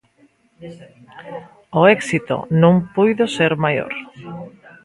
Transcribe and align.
O 1.79 1.81
éxito 1.97 2.37
non 2.61 2.75
puido 2.95 3.23
ser 3.35 3.51
maior. 3.65 3.93